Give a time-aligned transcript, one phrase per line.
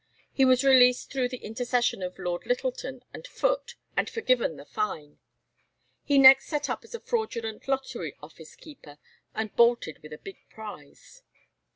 [0.33, 5.19] He was released through the intercession of Lord Littleton and Foote, and forgiven the fine.
[6.03, 8.97] He next set up as a fraudulent lottery office keeper,
[9.35, 11.21] and bolted with a big prize.